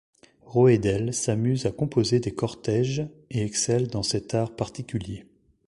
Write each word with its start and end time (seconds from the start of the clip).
Roedel 0.41 1.13
s'amuse 1.13 1.67
à 1.67 1.71
composer 1.71 2.19
des 2.19 2.33
cortèges, 2.33 3.07
et 3.29 3.43
excelle 3.43 3.87
dans 3.87 4.01
cet 4.01 4.33
art 4.33 4.55
particulier. 4.55 5.27